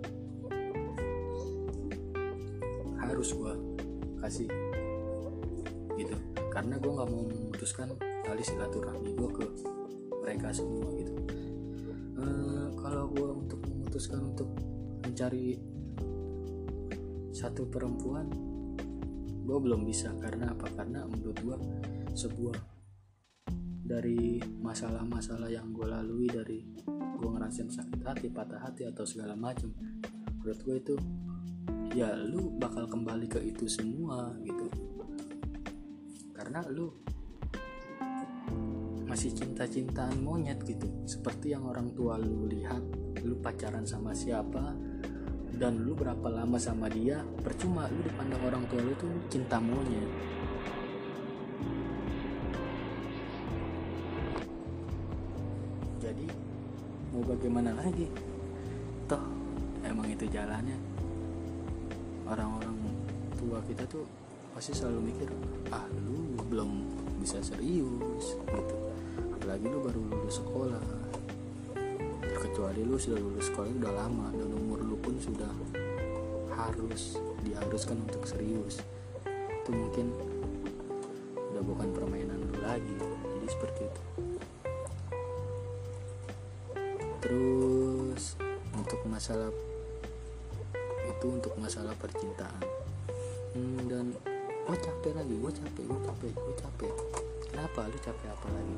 harus 3.01 3.29
gue 3.35 3.53
kasih. 4.23 4.49
Gitu. 5.97 6.17
Karena 6.53 6.77
gue 6.77 6.93
nggak 6.93 7.09
mau 7.09 7.25
memutuskan 7.25 7.89
tali 8.23 8.45
silaturahmi 8.45 9.11
gue 9.17 9.31
ke 9.33 9.45
mereka 10.21 10.53
semua 10.53 10.93
gitu. 10.95 11.13
E, 12.15 12.25
kalau 12.79 13.11
gue 13.11 13.29
untuk 13.33 13.61
memutuskan 13.67 14.23
untuk 14.23 14.74
mencari 15.05 15.55
satu 17.35 17.69
perempuan 17.69 18.27
gue 19.45 19.59
belum 19.61 19.85
bisa. 19.85 20.17
Karena 20.17 20.51
apa? 20.57 20.67
Karena 20.73 21.05
menurut 21.05 21.39
gue 21.45 21.57
sebuah 22.17 22.57
dari 23.85 24.41
masalah-masalah 24.41 25.53
yang 25.53 25.69
gue 25.77 25.85
lalui 25.85 26.25
dari 26.25 26.65
gue 26.89 27.29
ngerasain 27.29 27.69
sakit 27.69 28.01
hati 28.01 28.33
patah 28.33 28.65
hati 28.65 28.89
atau 28.89 29.05
segala 29.05 29.37
macam 29.37 29.69
menurut 30.41 30.61
gue 30.65 30.77
itu 30.81 30.95
ya 31.93 32.17
lu 32.17 32.57
bakal 32.57 32.89
kembali 32.89 33.29
ke 33.29 33.41
itu 33.45 33.69
semua 33.69 34.33
gitu. 34.41 34.67
Karena 36.33 36.65
lu 36.73 36.91
masih 39.05 39.31
cinta-cintaan 39.37 40.19
monyet 40.25 40.59
gitu. 40.65 40.91
Seperti 41.07 41.53
yang 41.55 41.69
orang 41.69 41.93
tua 41.93 42.19
lu 42.19 42.49
lihat 42.51 42.83
lu 43.23 43.39
pacaran 43.39 43.87
sama 43.87 44.11
siapa 44.11 44.75
dan 45.55 45.87
lu 45.87 45.95
berapa 45.95 46.27
lama 46.31 46.59
sama 46.59 46.91
dia 46.91 47.23
percuma 47.43 47.87
lu 47.91 48.03
dipandang 48.03 48.43
orang 48.43 48.65
tua 48.67 48.81
lu 48.83 48.93
tuh 48.99 49.11
cinta 49.31 49.63
monyet 49.63 50.11
jadi 56.05 56.29
mau 57.15 57.23
bagaimana 57.25 57.73
lagi? 57.73 58.11
Toh 59.09 59.23
emang 59.87 60.11
itu 60.11 60.29
jalannya. 60.29 60.77
Orang-orang 62.29 62.77
tua 63.39 63.59
kita 63.65 63.87
tuh 63.87 64.05
pasti 64.53 64.75
selalu 64.77 65.11
mikir 65.11 65.29
ah 65.73 65.87
lu 66.05 66.39
belum 66.51 66.71
bisa 67.23 67.39
serius 67.41 68.37
gitu. 68.37 68.77
Apalagi 69.33 69.65
lu 69.71 69.79
baru 69.81 70.01
lulus 70.03 70.43
sekolah. 70.43 70.85
Kecuali 72.35 72.85
lu 72.85 72.99
sudah 73.01 73.19
lulus 73.19 73.49
sekolah 73.49 73.71
udah 73.73 73.93
lama 73.95 74.29
dan 74.35 74.51
umur 74.53 74.74
pun 75.05 75.21
sudah 75.21 75.53
harus 76.57 77.21
diharuskan 77.45 78.01
untuk 78.09 78.25
serius. 78.25 78.81
Itu 79.61 79.71
mungkin 79.77 80.17
udah 81.53 81.61
bukan 81.61 81.89
permainan 81.93 82.41
lu 82.41 82.57
lagi. 82.65 82.97
Jadi 82.97 83.47
seperti 83.53 83.81
itu. 83.85 84.03
Terus 87.21 88.41
untuk 88.73 89.01
masalah 89.05 89.53
itu 91.05 91.27
untuk 91.29 91.53
masalah 91.61 91.93
percintaan. 92.01 92.65
Hmm, 93.53 93.85
dan 93.85 94.07
gue 94.65 94.77
capek 94.81 95.13
lagi 95.21 95.35
gue 95.37 95.53
capek 95.53 95.85
gue 95.85 96.01
capek 96.01 96.33
gue 96.33 96.55
capek. 96.57 96.93
Kenapa? 97.53 97.81
Lu 97.93 97.99
capek 98.01 98.29
apa 98.33 98.47
lagi? 98.49 98.77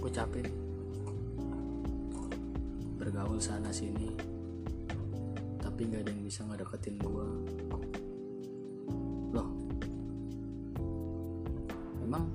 Gue 0.00 0.10
capek 0.10 0.61
bergaul 3.32 3.40
sana 3.40 3.72
sini. 3.72 4.12
Tapi 5.56 5.88
nggak 5.88 6.04
ada 6.04 6.10
yang 6.12 6.20
bisa 6.20 6.44
ngedeketin 6.44 7.00
gue 7.00 7.26
loh. 9.32 9.48
Memang 12.04 12.28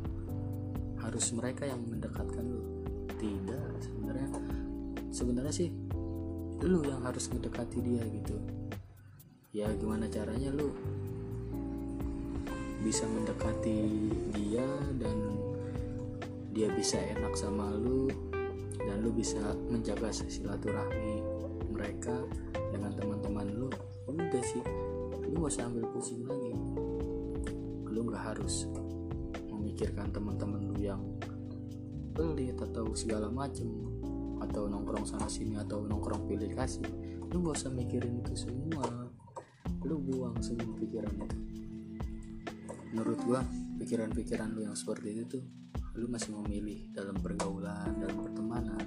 harus 0.98 1.30
mereka 1.38 1.70
yang 1.70 1.86
mendekatkan 1.86 2.42
lu? 2.42 2.66
Tidak 3.14 3.78
sebenarnya. 3.78 4.28
Sebenarnya 5.14 5.54
sih 5.54 5.70
lu 6.66 6.82
yang 6.82 7.06
harus 7.06 7.30
mendekati 7.30 7.78
dia 7.78 8.02
gitu. 8.02 8.34
Ya 9.54 9.70
gimana 9.78 10.10
caranya 10.10 10.50
lu 10.50 10.74
bisa 12.82 13.06
mendekati 13.06 14.10
dia 14.34 14.66
dan 14.98 15.18
dia 16.58 16.74
bisa 16.74 16.98
enak 16.98 17.38
sama 17.38 17.70
lu 17.70 18.27
bisa 19.18 19.42
menjaga 19.74 20.14
silaturahmi 20.14 21.26
mereka 21.74 22.14
dengan 22.70 22.94
teman-teman 22.94 23.50
lu. 23.50 23.70
Udah 24.06 24.44
sih 24.46 24.62
lu 25.26 25.42
gak 25.42 25.58
usah 25.58 25.66
ambil 25.66 25.90
pusing 25.90 26.22
lagi. 26.30 26.54
Lu 27.90 28.06
gak 28.14 28.24
harus 28.30 28.70
memikirkan 29.50 30.14
teman-teman 30.14 30.70
lu 30.70 30.78
yang 30.78 31.02
pelit 32.14 32.62
atau 32.62 32.94
segala 32.94 33.34
macem 33.34 33.66
atau 34.38 34.70
nongkrong 34.70 35.10
sana 35.10 35.26
sini 35.26 35.58
atau 35.58 35.82
nongkrong 35.82 36.30
pilih 36.30 36.54
kasih. 36.54 36.86
Lu 37.34 37.42
gak 37.42 37.58
usah 37.58 37.74
mikirin 37.74 38.22
itu 38.22 38.38
semua. 38.38 38.86
Lu 39.82 39.98
buang 39.98 40.38
semua 40.46 40.78
pikiran 40.78 41.14
itu. 41.18 41.38
Menurut 42.94 43.20
gua 43.26 43.42
pikiran-pikiran 43.82 44.54
lu 44.54 44.62
yang 44.70 44.78
seperti 44.78 45.18
itu 45.18 45.24
tuh 45.26 45.44
lu 45.98 46.06
masih 46.06 46.30
memilih 46.38 46.94
dalam 46.94 47.18
pergaulan 47.18 47.98
dalam 47.98 48.22
pertemanan 48.22 48.86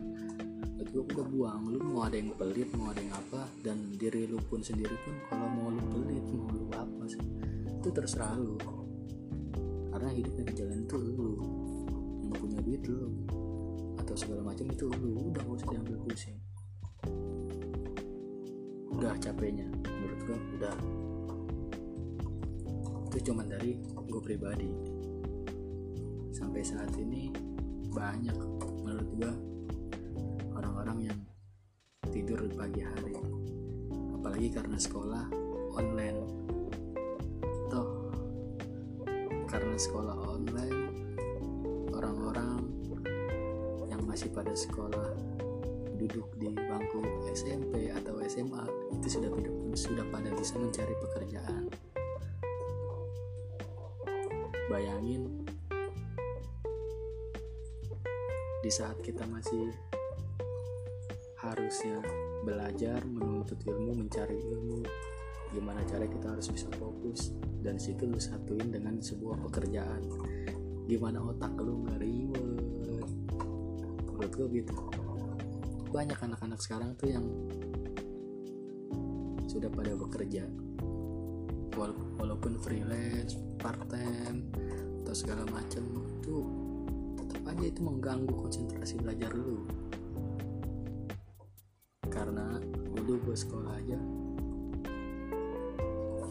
itu 0.81 0.97
gua 0.97 1.05
udah 1.13 1.27
buang. 1.29 1.63
Lu 1.69 1.79
mau 1.93 2.09
ada 2.09 2.17
yang 2.17 2.33
pelit 2.39 2.71
mau 2.73 2.89
ada 2.89 3.03
yang 3.03 3.13
apa 3.13 3.45
dan 3.61 3.95
diri 4.01 4.25
lu 4.31 4.41
pun 4.49 4.65
sendiri 4.65 4.97
pun 5.05 5.15
kalau 5.29 5.47
mau 5.53 5.69
lu 5.69 5.83
pelit 5.93 6.25
mau 6.33 6.49
lu 6.49 6.67
apa 6.73 7.05
sih 7.11 7.21
itu 7.69 7.89
terserah 7.93 8.39
lu. 8.39 8.57
Karena 9.91 10.11
hidup 10.15 10.35
yang 10.41 10.51
jalan 10.57 10.79
itu 10.87 10.97
lu 10.97 11.31
yang 12.25 12.35
punya 12.39 12.59
duit 12.65 12.83
lu 12.89 13.13
atau 14.01 14.15
segala 14.17 14.41
macam 14.47 14.67
itu 14.73 14.89
lu. 14.89 15.35
Udah 15.35 15.43
gak 15.45 15.57
usah 15.61 15.69
diambil 15.69 15.97
pusing. 16.07 16.39
Udah 18.95 19.13
capeknya 19.21 19.69
menurut 19.85 20.21
gua 20.25 20.39
udah. 20.57 20.77
Itu 23.11 23.19
cuman 23.35 23.47
dari 23.51 23.75
gue 24.11 24.23
pribadi 24.23 24.71
sampai 26.61 26.77
saat 26.77 26.93
ini 27.01 27.33
banyak 27.89 28.37
menurut 28.85 29.09
gue 29.17 29.33
orang-orang 30.53 31.09
yang 31.09 31.21
tidur 32.13 32.37
di 32.45 32.53
pagi 32.53 32.85
hari. 32.85 33.17
Apalagi 34.21 34.53
karena 34.53 34.77
sekolah 34.77 35.25
online. 35.73 36.21
Toh 37.73 38.13
karena 39.49 39.73
sekolah 39.73 40.13
online 40.21 40.81
orang-orang 41.97 42.61
yang 43.89 44.05
masih 44.05 44.29
pada 44.29 44.53
sekolah 44.53 45.17
duduk 45.97 46.29
di 46.37 46.53
bangku 46.53 47.01
SMP 47.33 47.89
atau 47.89 48.21
SMA 48.29 48.69
itu 49.01 49.17
sudah 49.17 49.33
sudah 49.73 50.05
pada 50.13 50.29
bisa 50.37 50.61
mencari 50.61 50.93
pekerjaan. 51.09 51.73
Bayangin 54.69 55.50
di 58.71 58.79
saat 58.79 59.03
kita 59.03 59.27
masih 59.27 59.75
harusnya 61.43 61.99
belajar 62.47 63.03
menuntut 63.03 63.59
ilmu 63.67 63.99
mencari 63.99 64.39
ilmu 64.39 64.87
gimana 65.51 65.83
cara 65.91 66.07
kita 66.07 66.31
harus 66.31 66.55
bisa 66.55 66.71
fokus 66.79 67.35
dan 67.67 67.83
situ 67.83 68.07
lu 68.07 68.23
satuin 68.23 68.71
dengan 68.71 69.03
sebuah 69.03 69.43
pekerjaan. 69.43 70.07
Gimana 70.87 71.19
otak 71.19 71.51
lu 71.59 71.83
nggak 71.83 71.99
ribet? 71.99 73.11
Menurut 74.07 74.33
gue 74.39 74.63
gitu. 74.63 74.75
Banyak 75.91 76.23
anak-anak 76.31 76.63
sekarang 76.63 76.95
tuh 76.95 77.11
yang 77.11 77.27
sudah 79.51 79.67
pada 79.67 79.99
bekerja. 79.99 80.47
Walaupun 82.23 82.55
freelance 82.63 83.35
part 83.59 83.83
time 83.91 84.47
atau 85.03 85.15
segala 85.19 85.43
macam 85.51 85.83
tetap 86.23 86.60
aja 87.51 87.65
itu 87.67 87.81
mengganggu 87.83 88.31
konsentrasi 88.31 89.03
belajar 89.03 89.35
lu. 89.35 89.67
Karena 92.07 92.63
dulu 92.95 93.31
gue 93.31 93.37
sekolah 93.37 93.75
aja 93.75 93.99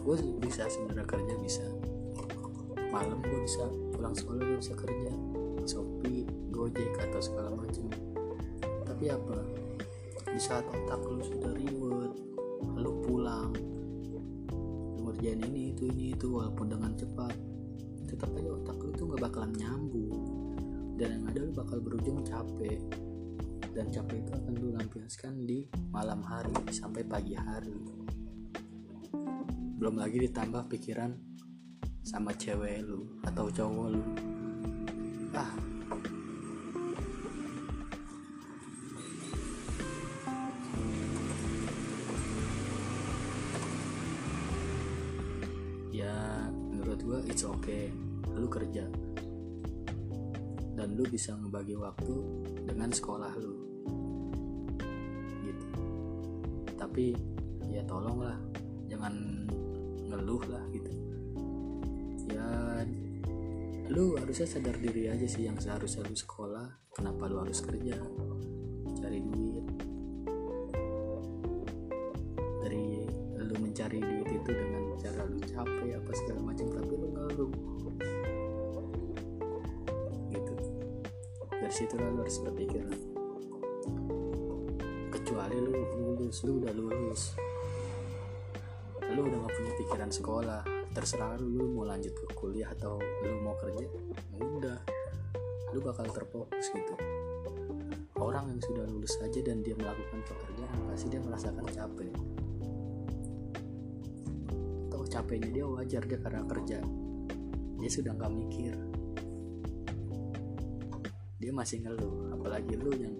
gue 0.00 0.16
bisa 0.40 0.64
sebenarnya 0.64 1.04
kerja 1.04 1.34
bisa 1.44 1.62
malam 2.88 3.20
gue 3.20 3.40
bisa 3.44 3.68
pulang 3.92 4.16
sekolah 4.16 4.40
gue 4.40 4.58
bisa 4.58 4.74
kerja 4.74 5.12
shopee 5.68 6.24
gojek 6.50 6.92
atau 6.98 7.20
segala 7.20 7.52
macam. 7.52 7.86
Tapi 8.88 9.04
apa? 9.12 9.38
Di 10.24 10.40
saat 10.40 10.64
otak 10.66 11.04
lu 11.04 11.20
sudah 11.20 11.52
ribet 11.52 12.12
lu 12.80 12.92
pulang 13.04 13.52
ngerjain 15.04 15.40
ini 15.52 15.72
itu 15.76 15.84
ini 15.88 16.16
itu 16.16 16.32
walaupun 16.32 16.72
dengan 16.72 16.92
cepat 16.96 17.36
tetap 18.08 18.32
aja 18.36 18.50
otak 18.56 18.76
lu 18.80 18.90
tuh 18.96 19.04
gak 19.12 19.28
bakalan 19.28 19.52
nyambung 19.56 20.19
dan 21.00 21.16
yang 21.16 21.24
ada 21.32 21.38
lu 21.48 21.52
bakal 21.56 21.80
berujung 21.80 22.20
capek. 22.20 22.76
Dan 23.72 23.88
capek 23.88 24.20
itu 24.20 24.32
akan 24.36 24.52
lu 24.60 24.68
lampiaskan 24.76 25.32
di 25.48 25.64
malam 25.88 26.20
hari 26.20 26.52
sampai 26.68 27.00
pagi 27.08 27.32
hari. 27.32 27.72
Belum 29.80 29.96
lagi 29.96 30.20
ditambah 30.20 30.68
pikiran 30.68 31.16
sama 32.04 32.36
cewek 32.36 32.84
lu 32.84 33.16
atau 33.24 33.48
cowok 33.48 33.88
lu. 33.96 34.04
Ah. 35.32 35.52
It's 47.30 47.46
okay. 47.46 47.88
Lu 48.36 48.46
kerja 48.50 49.09
lu 51.00 51.08
bisa 51.08 51.32
ngebagi 51.32 51.80
waktu 51.80 52.12
dengan 52.68 52.92
sekolah 52.92 53.32
lu. 53.40 53.56
Gitu. 55.48 55.66
Tapi 56.76 57.16
ya 57.72 57.80
tolonglah 57.88 58.36
jangan 58.84 59.48
ngeluh 60.12 60.44
lah 60.52 60.60
gitu. 60.76 60.92
Ya 62.28 62.44
lu 63.88 64.12
harusnya 64.20 64.44
sadar 64.44 64.76
diri 64.76 65.08
aja 65.08 65.24
sih 65.24 65.48
yang 65.48 65.56
seharusnya 65.56 66.04
lu 66.04 66.12
sekolah 66.12 66.68
kenapa 66.92 67.32
lu 67.32 67.40
harus 67.40 67.64
kerja? 67.64 67.96
Cari 69.00 69.24
duit. 69.24 69.64
Dari 72.60 73.08
lu 73.40 73.54
mencari 73.56 74.04
duit 74.04 74.28
itu 74.28 74.50
dengan 74.52 74.84
cara 75.00 75.24
lu 75.24 75.40
capek 75.48 75.96
apa 75.96 76.12
segala 76.12 76.40
macam 76.44 76.66
tapi 76.76 76.92
lu 76.92 77.08
ngeluh 77.08 77.52
dari 81.70 81.86
situ 81.86 81.94
lu 82.02 82.18
harus 82.18 82.42
berpikir. 82.42 82.82
Kecuali 85.14 85.54
lu 85.54 85.70
lulus 86.02 86.42
lu 86.42 86.58
udah 86.58 86.74
lulus. 86.74 87.38
Lu 89.14 89.22
udah 89.22 89.38
gak 89.38 89.54
punya 89.54 89.72
pikiran 89.78 90.10
sekolah 90.10 90.62
terserah 90.90 91.38
lu, 91.38 91.70
mau 91.70 91.86
lanjut 91.86 92.10
ke 92.10 92.26
kuliah 92.34 92.74
atau 92.74 92.98
lu 92.98 93.38
mau 93.46 93.54
kerja 93.54 93.86
ya 93.86 94.42
udah. 94.42 94.82
Lu 95.70 95.78
bakal 95.78 96.10
terfokus 96.10 96.74
gitu. 96.74 96.94
Orang 98.18 98.50
yang 98.50 98.58
sudah 98.66 98.90
lulus 98.90 99.14
saja 99.14 99.38
dan 99.38 99.62
dia 99.62 99.78
melakukan 99.78 100.26
pekerjaan 100.26 100.74
pasti 100.90 101.06
dia 101.06 101.22
merasakan 101.22 101.70
capek. 101.70 102.10
Atau 104.90 105.06
capeknya 105.06 105.50
dia 105.54 105.64
wajar 105.70 106.02
dia 106.02 106.18
karena 106.18 106.42
kerja. 106.50 106.82
Dia 107.78 107.90
sudah 107.94 108.10
nggak 108.18 108.32
mikir 108.34 108.89
dia 111.40 111.50
masih 111.56 111.80
ngeluh. 111.80 112.36
Apalagi 112.36 112.76
lu 112.76 112.92
yang 112.92 113.16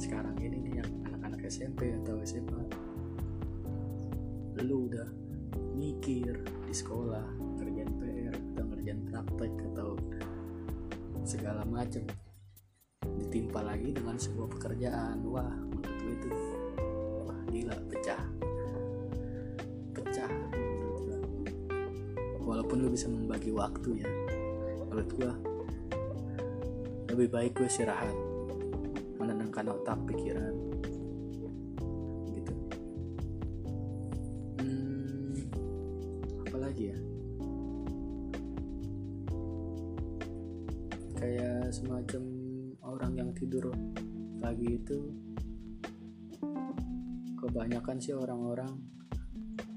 sekarang 0.00 0.34
ini 0.40 0.56
nih 0.64 0.74
yang 0.80 0.90
anak-anak 1.06 1.44
SMP 1.46 1.92
atau 2.02 2.18
SMA 2.24 2.64
lu 4.64 4.88
udah 4.88 5.04
mikir 5.76 6.40
di 6.64 6.74
sekolah 6.74 7.26
kerjaan 7.60 7.92
PR 8.00 8.32
atau 8.32 8.64
kerjaan 8.72 9.00
praktek 9.04 9.52
atau 9.74 9.88
segala 11.20 11.68
macam 11.68 12.00
ditimpa 13.20 13.60
lagi 13.60 13.92
dengan 13.92 14.16
sebuah 14.16 14.48
pekerjaan. 14.56 15.20
Wah 15.28 15.52
menurut 15.68 15.98
gue 16.00 16.14
itu 16.16 16.30
wah 17.28 17.40
gila 17.52 17.76
pecah. 17.92 18.24
Pecah. 19.92 20.32
Walaupun 22.40 22.76
lu 22.80 22.88
bisa 22.88 23.12
membagi 23.12 23.52
waktu 23.52 24.00
ya. 24.00 24.08
Menurut 24.88 25.10
gue 25.12 25.32
lebih 27.14 27.30
baik 27.30 27.52
gue 27.54 27.70
istirahat. 27.70 28.10
Menenangkan 29.22 29.70
otak 29.70 30.02
pikiran. 30.10 30.50
Gitu. 32.26 32.54
Hmm, 34.58 35.38
apa 36.42 36.56
lagi 36.58 36.90
ya? 36.90 36.98
Kayak 41.14 41.70
semacam 41.70 42.22
orang 42.82 43.12
yang 43.14 43.30
tidur 43.30 43.70
pagi 44.42 44.74
itu 44.74 44.98
kebanyakan 47.38 47.96
sih 48.02 48.12
orang-orang 48.12 48.74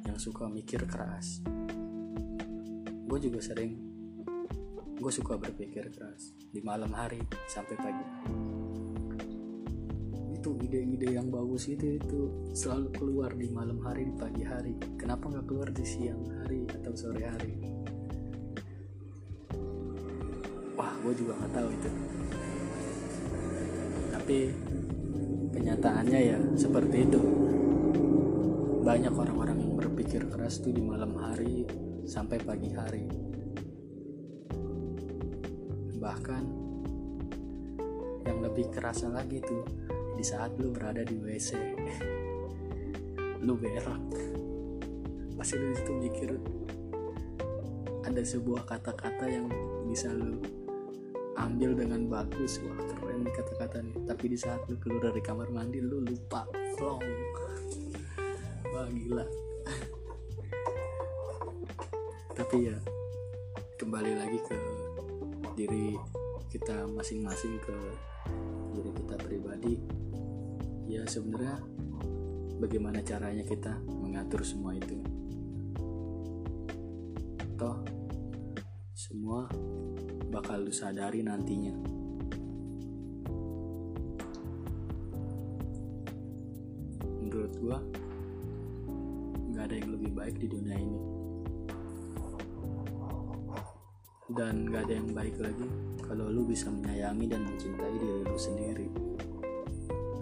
yang 0.09 0.17
suka 0.17 0.49
mikir 0.49 0.89
keras. 0.89 1.45
Gue 3.05 3.21
juga 3.21 3.39
sering 3.45 3.86
gue 5.07 5.23
suka 5.23 5.39
berpikir 5.39 5.87
keras 5.95 6.35
di 6.51 6.59
malam 6.59 6.91
hari 6.91 7.23
sampai 7.47 7.79
pagi. 7.79 8.07
Itu 10.35 10.59
ide-ide 10.59 11.15
yang 11.15 11.31
bagus 11.31 11.71
itu 11.71 11.95
itu 11.95 12.51
selalu 12.51 12.91
keluar 12.91 13.31
di 13.31 13.47
malam 13.47 13.79
hari 13.87 14.11
di 14.11 14.15
pagi 14.19 14.43
hari. 14.43 14.75
Kenapa 14.99 15.31
nggak 15.31 15.47
keluar 15.47 15.71
di 15.71 15.87
siang 15.87 16.27
hari 16.27 16.67
atau 16.67 16.91
sore 16.91 17.23
hari? 17.23 17.55
Wah 20.75 20.91
gue 20.99 21.13
juga 21.15 21.39
nggak 21.39 21.51
tahu 21.55 21.69
itu. 21.71 21.89
Tapi 24.11 24.37
kenyataannya 25.55 26.19
ya 26.19 26.39
seperti 26.59 27.07
itu. 27.07 27.21
Banyak 28.83 29.15
orang-orang 29.15 29.55
yang 29.55 29.71
berpikir 29.71 30.27
keras 30.27 30.59
tuh 30.59 30.75
di 30.75 30.83
malam 30.83 31.15
hari 31.15 31.63
sampai 32.03 32.43
pagi 32.43 32.75
hari 32.75 33.26
bahkan 36.27 36.43
yang 38.27 38.43
lebih 38.43 38.67
kerasa 38.67 39.07
lagi 39.07 39.39
tuh 39.39 39.63
di 40.19 40.23
saat 40.27 40.51
lu 40.59 40.75
berada 40.75 41.07
di 41.07 41.15
WC 41.23 41.55
lu 43.47 43.55
berak. 43.55 44.03
Pasti 45.39 45.55
lu 45.55 45.71
itu 45.71 45.91
mikir 45.95 46.35
ada 48.03 48.19
sebuah 48.19 48.67
kata-kata 48.67 49.23
yang 49.31 49.47
bisa 49.87 50.11
lu 50.11 50.43
ambil 51.39 51.79
dengan 51.79 52.11
bagus. 52.11 52.59
Wah 52.59 52.75
keren 52.75 53.23
kata-kata 53.31 53.87
nih. 53.87 53.95
Tapi 54.03 54.25
di 54.27 54.35
saat 54.35 54.67
lu 54.67 54.75
keluar 54.83 55.15
dari 55.15 55.23
kamar 55.23 55.47
mandi 55.47 55.79
lu 55.79 56.03
lupa. 56.03 56.43
Flong 56.75 57.07
wah 58.75 58.83
gila. 58.91 59.23
Tapi 62.35 62.67
ya 62.67 62.75
kembali 63.79 64.11
lagi 64.11 64.43
ke 64.43 64.59
diri 65.57 65.97
kita 66.57 66.89
masing-masing 66.89 67.61
ke 67.61 67.77
diri 68.73 68.89
kita 68.89 69.15
pribadi. 69.21 69.77
Ya 70.89 71.05
sebenarnya 71.05 71.61
bagaimana 72.57 73.05
caranya 73.05 73.45
kita 73.45 73.77
mengatur 73.85 74.41
semua 74.41 74.73
itu? 74.73 74.97
Toh 77.61 77.77
semua 78.97 79.45
bakal 80.33 80.65
lu 80.65 80.73
sadari 80.73 81.21
nantinya. 81.21 81.77
Menurut 87.21 87.53
gua 87.61 87.77
nggak 89.53 89.61
ada 89.61 89.75
yang 89.77 89.93
lebih 89.93 90.09
baik 90.17 90.41
di 90.41 90.49
dunia 90.49 90.73
ini 90.73 91.26
dan 94.27 94.67
gak 94.67 94.91
ada 94.91 94.99
yang 94.99 95.15
baik 95.15 95.39
lagi 95.39 95.63
kalau 96.03 96.27
lu 96.27 96.43
bisa 96.43 96.67
menyayangi 96.67 97.31
dan 97.31 97.47
mencintai 97.47 97.95
diri 97.95 98.21
lu 98.27 98.35
sendiri. 98.35 98.87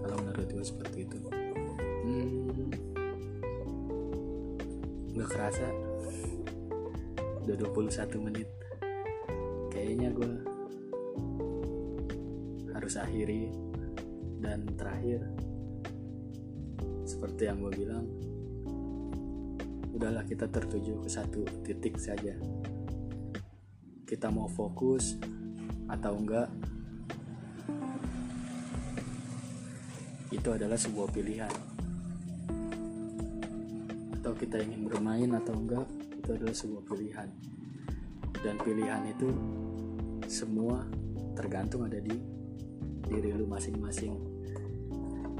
Kalau 0.05 0.17
menurut 0.21 0.45
gue 0.45 0.61
seperti 0.65 1.09
itu. 1.09 1.17
Hmm, 2.05 2.69
gak 5.17 5.29
kerasa. 5.29 5.65
Udah 7.49 7.55
21 7.57 8.25
menit. 8.29 8.49
Kayaknya 9.73 10.09
gue 10.13 10.31
harus 12.77 12.93
akhiri. 13.01 13.49
Dan 14.37 14.69
terakhir 14.77 15.25
seperti 17.09 17.49
yang 17.49 17.57
gue 17.57 17.73
bilang 17.73 18.05
udahlah 19.89 20.21
kita 20.27 20.45
tertuju 20.45 21.01
ke 21.01 21.09
satu 21.09 21.41
titik 21.65 21.97
saja 21.97 22.35
kita 24.15 24.31
mau 24.31 24.47
fokus 24.47 25.19
atau 25.91 26.15
enggak 26.15 26.47
itu 30.31 30.47
adalah 30.55 30.79
sebuah 30.79 31.11
pilihan. 31.11 31.51
Atau 34.15 34.31
kita 34.39 34.63
ingin 34.63 34.87
bermain 34.87 35.27
atau 35.35 35.59
enggak 35.59 35.83
itu 36.15 36.31
adalah 36.31 36.55
sebuah 36.55 36.83
pilihan. 36.87 37.27
Dan 38.39 38.55
pilihan 38.63 39.03
itu 39.11 39.27
semua 40.31 40.87
tergantung 41.35 41.83
ada 41.83 41.99
di 41.99 42.15
diri 43.11 43.35
lu 43.35 43.51
masing-masing. 43.51 44.15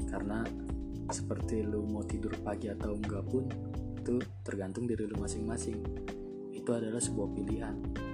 Karena 0.04 0.44
seperti 1.08 1.64
lu 1.64 1.80
mau 1.88 2.04
tidur 2.04 2.36
pagi 2.44 2.68
atau 2.68 2.92
enggak 2.92 3.24
pun 3.24 3.48
itu 4.04 4.20
tergantung 4.44 4.84
diri 4.84 5.08
lu 5.08 5.16
masing-masing. 5.16 5.80
Itu 6.52 6.76
adalah 6.76 7.00
sebuah 7.00 7.32
pilihan 7.32 8.05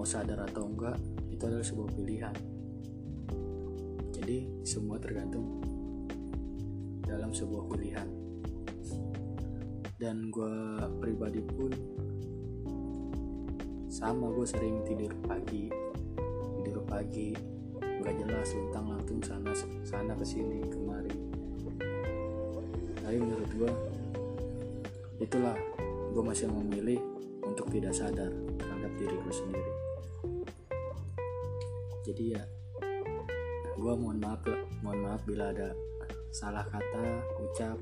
mau 0.00 0.08
sadar 0.08 0.48
atau 0.48 0.64
enggak 0.64 0.96
itu 1.28 1.44
adalah 1.44 1.60
sebuah 1.60 1.92
pilihan. 1.92 2.32
Jadi 4.16 4.64
semua 4.64 4.96
tergantung 4.96 5.60
dalam 7.04 7.36
sebuah 7.36 7.68
pilihan. 7.68 8.08
Dan 10.00 10.32
gue 10.32 10.56
pribadi 11.04 11.44
pun 11.44 11.68
sama 13.92 14.32
gue 14.32 14.48
sering 14.48 14.80
tidur 14.88 15.12
pagi. 15.20 15.68
Tidur 16.64 16.80
pagi 16.88 17.36
nggak 17.76 18.24
jelas 18.24 18.56
luntang 18.56 18.96
lantung 18.96 19.20
sana 19.20 19.52
sana 19.84 20.16
ke 20.16 20.24
sini 20.24 20.64
kemari. 20.64 21.12
Tapi 23.04 23.16
menurut 23.20 23.52
gue 23.52 23.72
itulah 25.20 25.60
gue 26.16 26.24
masih 26.24 26.48
memilih 26.48 27.04
untuk 27.44 27.68
tidak 27.68 27.92
sadar 27.92 28.32
terhadap 28.56 28.92
diriku 28.96 29.28
sendiri 29.28 29.89
jadi 32.06 32.40
ya 32.40 32.42
gue 33.80 33.92
mohon 33.96 34.20
maaf 34.20 34.44
mohon 34.84 35.00
maaf 35.04 35.24
bila 35.24 35.52
ada 35.52 35.72
salah 36.30 36.62
kata 36.70 37.04
ucap. 37.42 37.78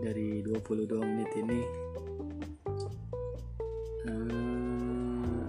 Dari 0.00 0.40
22 0.40 0.96
menit 0.96 1.28
ini 1.36 1.60
uh, 4.08 5.44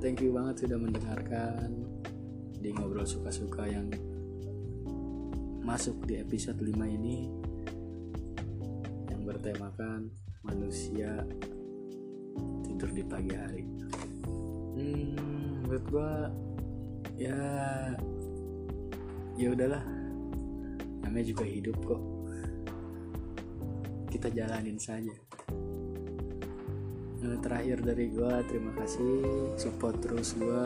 thank 0.00 0.24
you 0.24 0.32
banget 0.32 0.64
sudah 0.64 0.78
mendengarkan. 0.80 1.68
Di 2.60 2.76
ngobrol 2.76 3.08
suka-suka 3.08 3.64
yang 3.68 3.88
masuk 5.64 5.96
di 6.04 6.20
episode 6.20 6.60
5 6.60 6.76
ini. 6.96 7.28
Yang 9.08 9.22
bertemakan 9.24 10.12
manusia 10.44 11.24
tidur 12.64 12.90
di 12.92 13.04
pagi 13.04 13.32
hari. 13.32 13.64
Hmm, 14.76 15.64
menurut 15.64 15.84
gue 15.88 16.12
ya 17.20 17.36
ya 19.36 19.48
udahlah. 19.52 19.84
Namanya 21.04 21.26
juga 21.28 21.44
hidup 21.44 21.76
kok. 21.84 22.00
Kita 24.08 24.32
jalanin 24.32 24.80
saja. 24.80 25.12
Nah, 27.20 27.36
terakhir 27.44 27.84
dari 27.84 28.08
gue 28.08 28.32
terima 28.48 28.72
kasih. 28.80 29.20
Support 29.60 30.00
terus 30.00 30.32
gue 30.32 30.64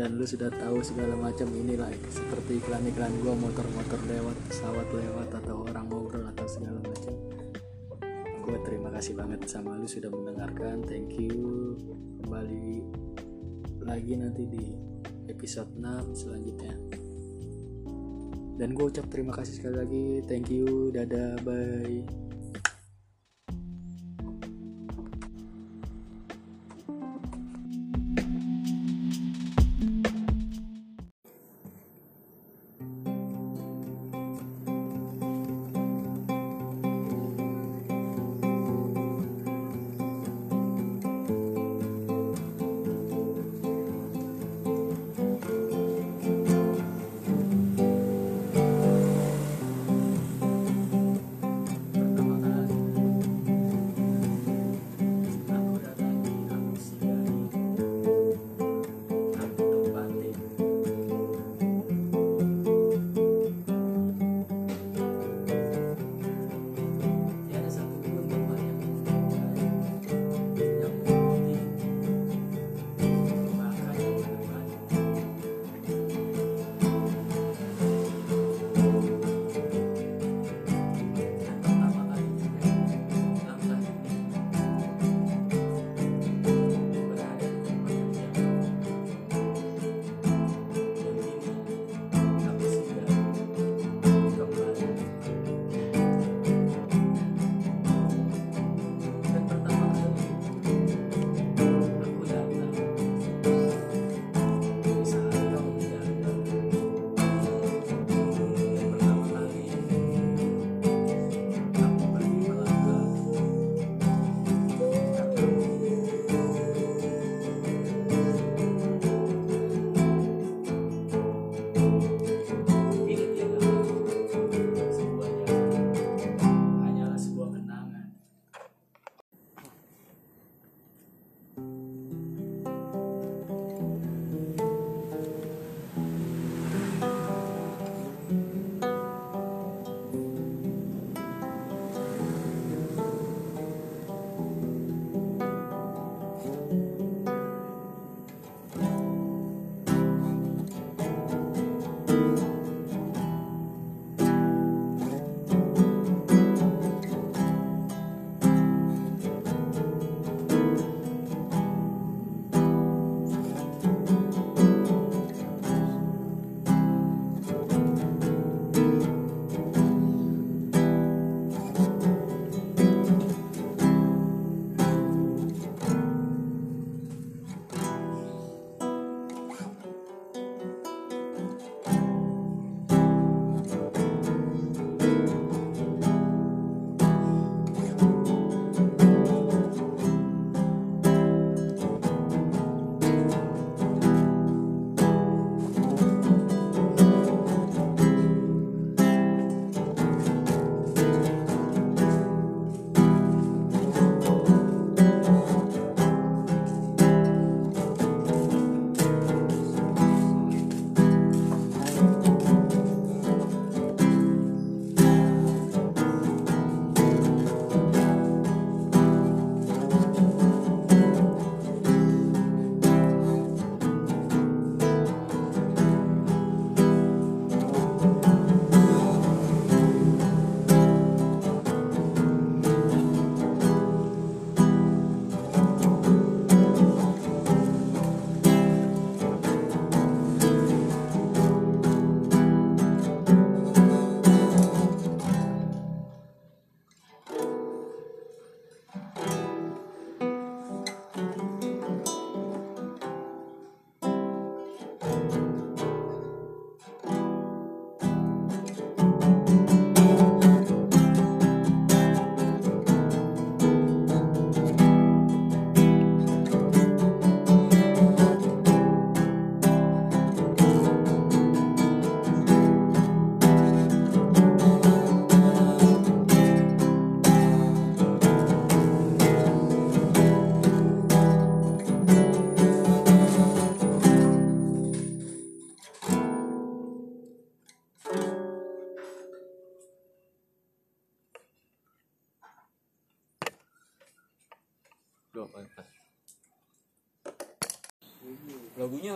dan 0.00 0.16
lu 0.16 0.24
sudah 0.24 0.48
tahu 0.48 0.80
segala 0.80 1.12
macam 1.12 1.52
inilah 1.52 1.92
seperti 2.08 2.56
iklan-iklan 2.62 3.12
gue 3.20 3.34
motor-motor 3.36 4.00
lewat 4.08 4.36
pesawat 4.48 4.88
lewat 4.88 5.28
atau 5.44 5.68
orang 5.68 5.84
ngobrol 5.92 6.24
atau 6.32 6.48
segala 6.48 6.80
macam. 6.80 7.12
Gue 8.40 8.56
terima 8.64 8.88
kasih 8.88 9.12
banget 9.20 9.44
sama 9.44 9.76
lu 9.76 9.84
sudah 9.84 10.08
mendengarkan. 10.08 10.80
Thank 10.88 11.20
you. 11.20 11.76
Kembali 12.24 12.80
lagi 13.84 14.16
nanti 14.16 14.42
di 14.46 14.64
episode 15.30 15.72
6 15.76 16.20
selanjutnya. 16.26 16.74
Dan 18.60 18.76
gue 18.76 18.84
ucap 18.92 19.08
terima 19.08 19.32
kasih 19.32 19.56
sekali 19.56 19.76
lagi. 19.76 20.06
Thank 20.28 20.52
you. 20.52 20.92
Dadah. 20.92 21.40
Bye 21.40 22.29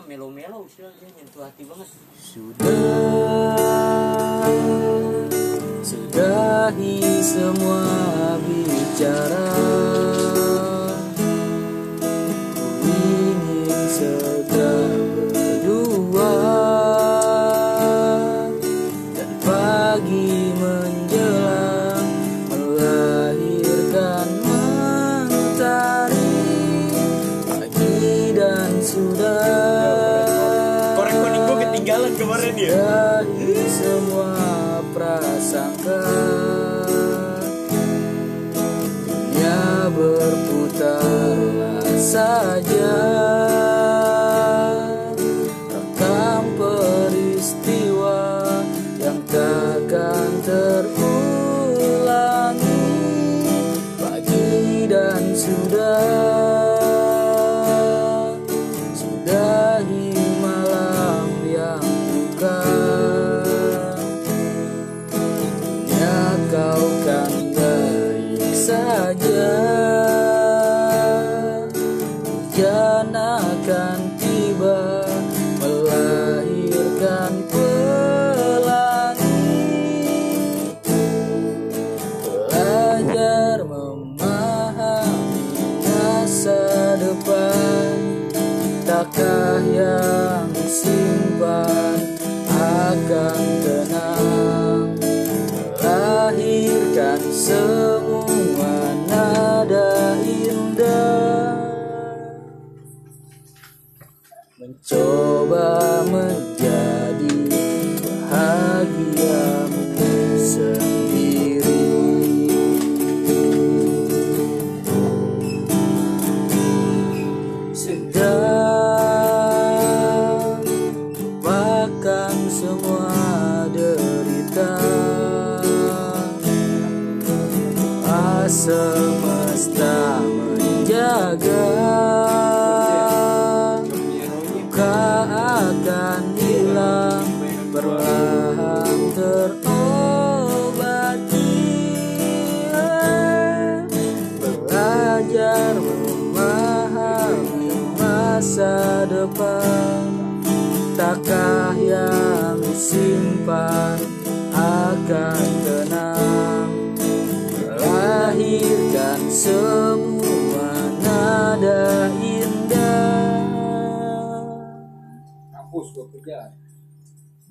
melo-melo 0.07 0.69
sih 0.69 0.85
dia 0.85 1.09
nyentuh 1.09 1.43
hati 1.45 1.65
banget. 1.65 1.89
Sudah 2.21 2.69
sudahi 5.81 7.01
semua 7.25 8.37
bicara. 8.45 10.44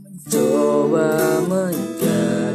mencoba 0.01 1.09
menjadi 1.45 2.52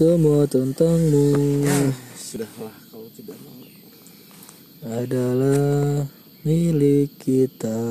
semua 0.00 0.48
tentangmu. 0.48 1.60
Sudahlah 2.16 2.72
kau 2.88 3.04
tidak 3.12 3.36
mau. 3.44 3.60
adalah 4.96 6.08
milik 6.40 7.20
kita. 7.20 7.84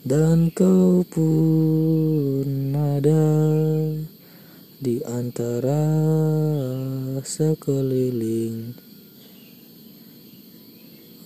Dan 0.00 0.48
kau 0.56 1.04
pun 1.12 2.72
ada 2.72 3.28
di 4.80 4.96
antara 5.04 5.84
sekeliling 7.20 8.72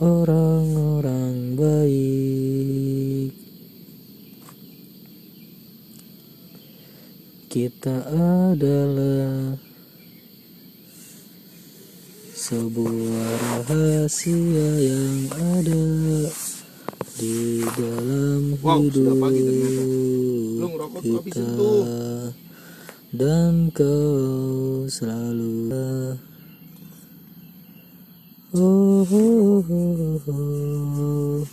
orang-orang 0.02 1.54
baik 1.54 2.91
kita 7.52 7.92
adalah 8.08 9.60
sebuah 12.32 13.68
rahasia 13.68 14.68
yang 14.80 15.28
ada 15.36 15.84
di 17.20 17.60
dalam 17.76 18.56
Wow, 18.56 18.88
hidup 18.88 19.20
pagi 19.20 19.44
ngerokok 20.64 21.02
kita. 21.28 21.44
dan 23.12 23.68
kau 23.76 24.88
selalu 24.88 25.76
oh, 28.56 29.04
oh, 29.04 29.60
oh, 29.60 30.24
oh. 30.24 31.44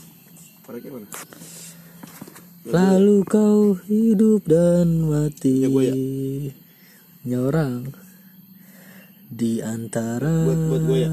Lalu 2.70 3.26
kau 3.26 3.74
hidup 3.82 4.46
dan 4.46 5.02
mati 5.04 5.66
Ya, 5.66 5.68
gua 5.68 5.84
ya. 5.84 5.96
nyorang 7.26 7.90
di 9.26 9.58
antara 9.58 10.46
Buat- 10.46 10.66
buat 10.70 10.82
gua 10.86 10.98
ya. 11.00 11.12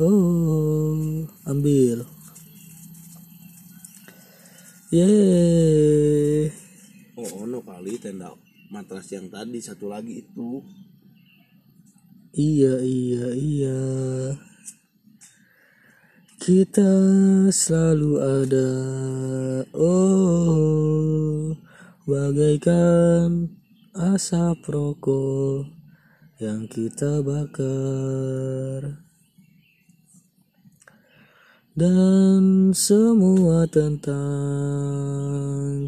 oh 0.00 1.28
ambil 1.44 2.08
Yeay 4.90 6.50
Oh, 7.14 7.44
ono 7.44 7.60
kali 7.60 8.00
tenda 8.00 8.32
matras 8.68 9.12
yang 9.12 9.28
tadi 9.28 9.60
satu 9.60 9.86
lagi 9.86 10.24
itu. 10.24 10.64
Iya 12.32 12.80
iya 12.80 13.26
iya 13.30 13.80
Kita 16.50 16.90
selalu 17.46 18.18
ada 18.18 18.74
Oh 19.70 21.54
Bagaikan 22.10 23.54
asap 23.94 24.58
rokok 24.66 25.70
Yang 26.42 26.62
kita 26.74 27.22
bakar 27.22 28.98
Dan 31.78 32.74
semua 32.74 33.70
tentang 33.70 34.26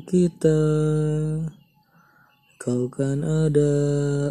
kita 0.07 0.63
Kau 2.63 2.87
kan 2.87 3.19
ada 3.27 4.31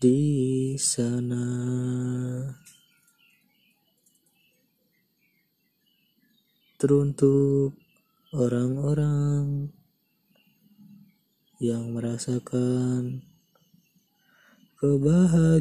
di 0.00 0.78
sana. 0.78 1.44
Teruntuk 6.78 7.74
orang-orang 8.30 9.74
yang 11.58 11.90
merasakan 11.90 13.26
kebahagiaan. 14.78 15.58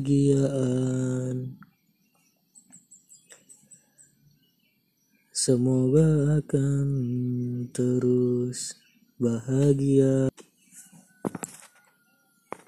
Semoga 5.33 6.37
akan 6.37 6.85
terus 7.73 8.77
bahagia. 9.17 10.29